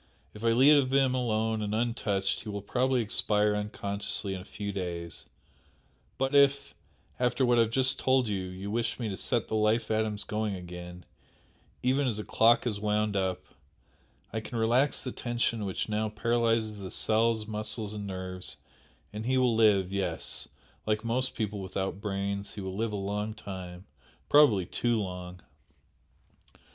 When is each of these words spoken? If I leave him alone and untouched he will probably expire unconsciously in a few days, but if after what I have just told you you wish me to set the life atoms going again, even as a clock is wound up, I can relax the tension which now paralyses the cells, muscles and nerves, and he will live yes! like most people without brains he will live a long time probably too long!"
If 0.33 0.43
I 0.43 0.47
leave 0.53 0.89
him 0.91 1.13
alone 1.13 1.61
and 1.61 1.75
untouched 1.75 2.39
he 2.41 2.49
will 2.49 2.63
probably 2.63 3.01
expire 3.03 3.55
unconsciously 3.55 4.33
in 4.33 4.41
a 4.41 4.45
few 4.45 4.71
days, 4.71 5.29
but 6.17 6.33
if 6.33 6.73
after 7.19 7.45
what 7.45 7.59
I 7.59 7.61
have 7.61 7.69
just 7.69 7.99
told 7.99 8.27
you 8.27 8.41
you 8.45 8.71
wish 8.71 8.97
me 8.99 9.09
to 9.09 9.15
set 9.15 9.47
the 9.47 9.53
life 9.53 9.91
atoms 9.91 10.23
going 10.23 10.55
again, 10.55 11.05
even 11.83 12.07
as 12.07 12.17
a 12.17 12.23
clock 12.23 12.65
is 12.65 12.79
wound 12.79 13.15
up, 13.15 13.43
I 14.33 14.39
can 14.39 14.57
relax 14.57 15.03
the 15.03 15.11
tension 15.11 15.65
which 15.65 15.87
now 15.87 16.09
paralyses 16.09 16.77
the 16.77 16.89
cells, 16.89 17.45
muscles 17.45 17.93
and 17.93 18.07
nerves, 18.07 18.57
and 19.13 19.27
he 19.27 19.37
will 19.37 19.53
live 19.55 19.93
yes! 19.93 20.47
like 20.87 21.05
most 21.05 21.35
people 21.35 21.61
without 21.61 22.01
brains 22.01 22.55
he 22.55 22.61
will 22.61 22.75
live 22.75 22.91
a 22.91 22.95
long 22.95 23.35
time 23.35 23.85
probably 24.29 24.65
too 24.65 24.99
long!" 24.99 25.41